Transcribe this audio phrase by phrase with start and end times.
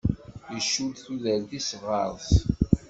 [0.57, 2.29] Icudd tudert-is ɣer-s.